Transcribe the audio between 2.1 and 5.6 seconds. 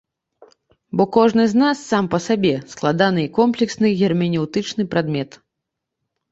па сабе складаны і комплексны герменэўтычны прадмет.